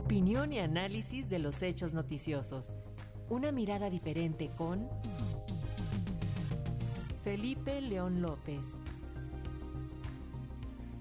[0.00, 2.72] Opinión y análisis de los hechos noticiosos.
[3.28, 4.88] Una mirada diferente con
[7.22, 8.80] Felipe León López.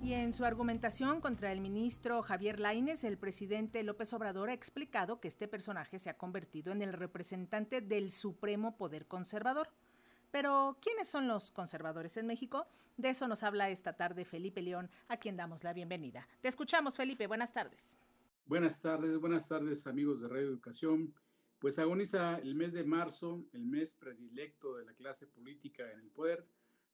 [0.00, 5.18] Y en su argumentación contra el ministro Javier Laines, el presidente López Obrador ha explicado
[5.18, 9.70] que este personaje se ha convertido en el representante del supremo poder conservador.
[10.30, 12.68] Pero, ¿quiénes son los conservadores en México?
[12.96, 16.28] De eso nos habla esta tarde Felipe León, a quien damos la bienvenida.
[16.40, 17.26] Te escuchamos, Felipe.
[17.26, 17.96] Buenas tardes.
[18.46, 21.14] Buenas tardes, buenas tardes, amigos de Radio Educación.
[21.58, 26.10] Pues agoniza el mes de marzo, el mes predilecto de la clase política en el
[26.10, 26.46] poder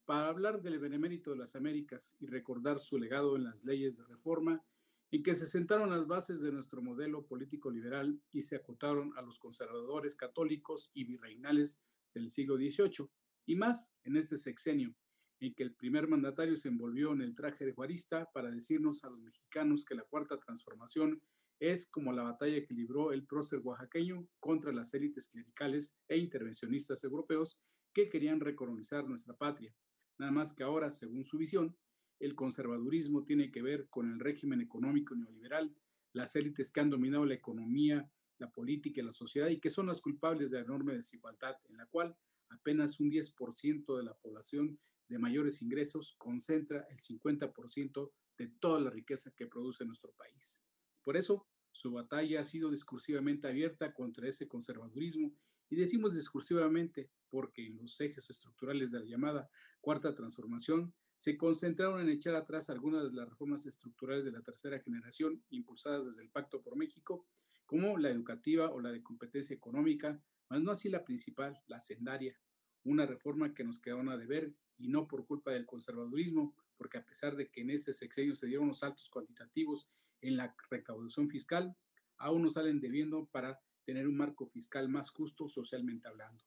[0.05, 4.05] para hablar del benemérito de las Américas y recordar su legado en las leyes de
[4.05, 4.65] reforma,
[5.11, 9.23] en que se sentaron las bases de nuestro modelo político liberal y se acotaron a
[9.23, 11.83] los conservadores católicos y virreinales
[12.15, 13.11] del siglo XVIII,
[13.47, 14.95] y más en este sexenio,
[15.41, 19.11] en que el primer mandatario se envolvió en el traje de juarista para decirnos a
[19.11, 21.21] los mexicanos que la cuarta transformación
[21.61, 27.05] es como la batalla que libró el prócer oaxaqueño contra las élites clericales e intervencionistas
[27.05, 29.73] europeos que querían recolonizar nuestra patria
[30.21, 31.75] Nada más que ahora, según su visión,
[32.19, 35.75] el conservadurismo tiene que ver con el régimen económico neoliberal,
[36.13, 39.87] las élites que han dominado la economía, la política y la sociedad y que son
[39.87, 42.15] las culpables de la enorme desigualdad en la cual
[42.51, 48.91] apenas un 10% de la población de mayores ingresos concentra el 50% de toda la
[48.91, 50.67] riqueza que produce nuestro país.
[51.03, 55.33] Por eso, su batalla ha sido discursivamente abierta contra ese conservadurismo
[55.69, 62.09] y decimos discursivamente porque los ejes estructurales de la llamada cuarta transformación se concentraron en
[62.09, 66.63] echar atrás algunas de las reformas estructurales de la tercera generación impulsadas desde el Pacto
[66.63, 67.27] por México,
[67.67, 72.41] como la educativa o la de competencia económica, mas no así la principal, la sendaria,
[72.85, 77.05] una reforma que nos quedaron a deber y no por culpa del conservadurismo, porque a
[77.05, 79.91] pesar de que en este sexenio se dieron los saltos cuantitativos
[80.21, 81.77] en la recaudación fiscal,
[82.19, 86.45] aún nos salen debiendo para tener un marco fiscal más justo socialmente hablando.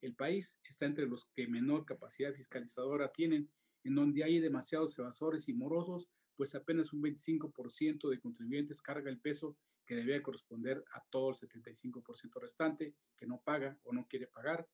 [0.00, 3.50] El país está entre los que menor capacidad fiscalizadora tienen,
[3.84, 9.20] en donde hay demasiados evasores y morosos, pues apenas un 25% de contribuyentes carga el
[9.20, 9.56] peso
[9.86, 14.68] que debía corresponder a todo el 75% restante que no paga o no quiere pagar.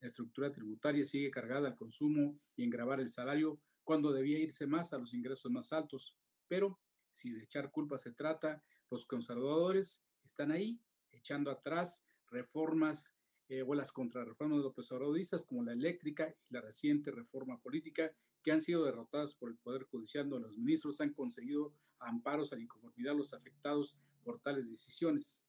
[0.00, 4.66] La estructura tributaria sigue cargada al consumo y en grabar el salario cuando debía irse
[4.66, 6.16] más a los ingresos más altos.
[6.48, 6.78] Pero
[7.14, 10.80] si de echar culpa se trata, los conservadores están ahí
[11.12, 13.16] echando atrás reformas
[13.48, 18.12] eh, o las contrarreformas de los obradistas como la eléctrica y la reciente reforma política
[18.42, 22.56] que han sido derrotadas por el Poder Judicial, donde los ministros han conseguido amparos a
[22.56, 25.44] la inconformidad de los afectados por tales decisiones.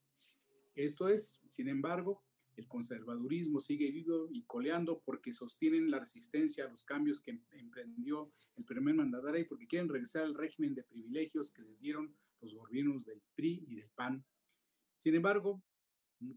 [0.75, 2.23] Esto es, sin embargo,
[2.55, 8.31] el conservadurismo sigue vivo y coleando porque sostienen la resistencia a los cambios que emprendió
[8.55, 12.55] el primer mandatario y porque quieren regresar al régimen de privilegios que les dieron los
[12.55, 14.25] gobiernos del PRI y del PAN
[14.95, 15.61] sin embargo,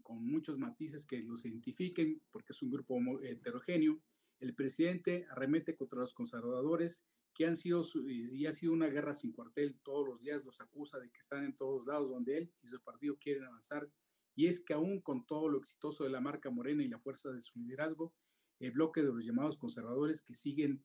[0.03, 4.01] con muchos matices que los identifiquen, porque es un grupo heterogéneo,
[4.39, 9.31] el presidente arremete contra los conservadores, que han sido, y ha sido una guerra sin
[9.31, 12.67] cuartel, todos los días los acusa de que están en todos lados donde él y
[12.67, 13.89] su partido quieren avanzar,
[14.39, 17.29] y es que aún con todo lo exitoso de la marca Morena y la fuerza
[17.29, 18.13] de su liderazgo,
[18.59, 20.81] el bloque de los llamados conservadores que siguen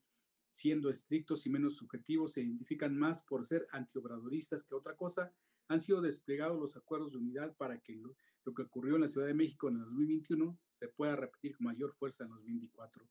[0.49, 5.33] siendo estrictos y menos subjetivos se identifican más por ser antiobradoristas que otra cosa,
[5.69, 8.17] han sido desplegados los acuerdos de unidad para que lo,
[8.53, 11.93] que ocurrió en la Ciudad de México en el 2021 se pueda repetir con mayor
[11.93, 13.07] fuerza en el 2024.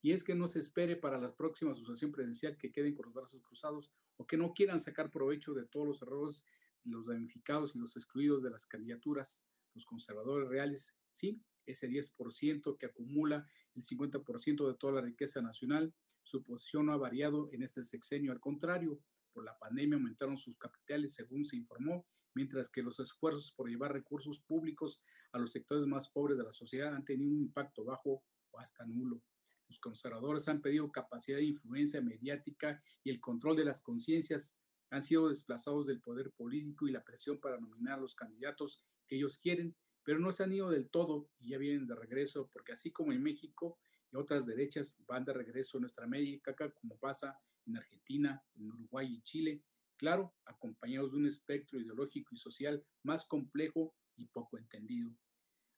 [0.00, 3.14] Y es que no se espere para la próxima asociación presidencial que queden con los
[3.14, 6.46] brazos cruzados o que no quieran sacar provecho de todos los errores,
[6.84, 9.44] los damnificados y los excluidos de las candidaturas,
[9.74, 15.94] los conservadores reales, sí, ese 10% que acumula el 50% de toda la riqueza nacional,
[16.22, 19.00] su posición no ha variado en este sexenio, al contrario,
[19.32, 23.92] por la pandemia aumentaron sus capitales, según se informó, mientras que los esfuerzos por llevar
[23.92, 25.02] recursos públicos
[25.32, 28.86] a los sectores más pobres de la sociedad han tenido un impacto bajo o hasta
[28.86, 29.22] nulo.
[29.68, 34.58] Los conservadores han pedido capacidad de influencia mediática y el control de las conciencias.
[34.90, 39.38] Han sido desplazados del poder político y la presión para nominar los candidatos que ellos
[39.38, 42.90] quieren, pero no se han ido del todo y ya vienen de regreso, porque así
[42.92, 43.78] como en México
[44.12, 49.14] y otras derechas van de regreso a nuestra América, como pasa en Argentina, en Uruguay
[49.14, 49.62] y Chile,
[49.96, 55.10] claro, acompañados de un espectro ideológico y social más complejo y poco entendido.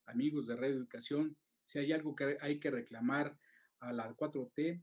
[0.07, 3.39] Amigos de Radio Educación, si hay algo que hay que reclamar
[3.81, 4.83] a la 4T,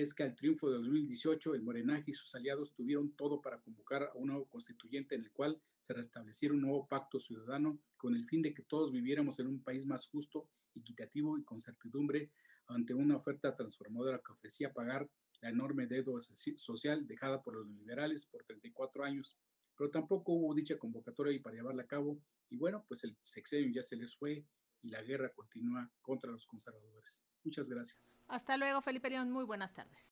[0.00, 4.02] es que al triunfo de 2018 el Morenaje y sus aliados tuvieron todo para convocar
[4.02, 8.26] a un nuevo constituyente en el cual se restableciera un nuevo pacto ciudadano con el
[8.26, 12.32] fin de que todos viviéramos en un país más justo, equitativo y con certidumbre
[12.66, 15.08] ante una oferta transformadora que ofrecía pagar
[15.40, 16.20] la enorme deuda
[16.56, 19.38] social dejada por los liberales por 34 años.
[19.76, 22.20] pero tampoco hubo dicha convocatoria para llevarla a cabo.
[22.48, 24.44] Y bueno, pues el sexenio ya se les fue
[24.84, 27.24] y la guerra continúa contra los conservadores.
[27.42, 28.24] Muchas gracias.
[28.28, 29.30] Hasta luego, Felipe León.
[29.30, 30.02] Muy buenas tardes.